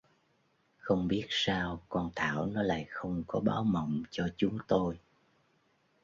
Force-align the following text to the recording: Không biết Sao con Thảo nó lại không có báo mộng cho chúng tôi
Không 0.77 1.07
biết 1.07 1.25
Sao 1.29 1.81
con 1.89 2.11
Thảo 2.15 2.45
nó 2.45 2.61
lại 2.61 2.85
không 2.89 3.23
có 3.27 3.39
báo 3.39 3.63
mộng 3.63 4.03
cho 4.11 4.27
chúng 4.37 4.57
tôi 4.67 4.97